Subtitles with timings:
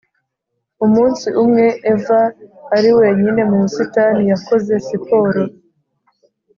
[0.85, 2.21] Umunsi umwe eva
[2.75, 5.41] ari wenyine mu busitani yakoze siporo